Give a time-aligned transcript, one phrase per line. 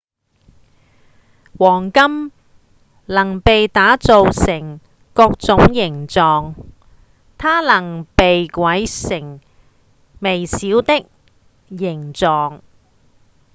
[1.59, 2.31] 黃金
[3.05, 4.79] 能被打造成
[5.13, 6.55] 各種形狀
[7.37, 9.39] 它能被軋成
[10.21, 11.05] 微小的
[11.69, 12.61] 形狀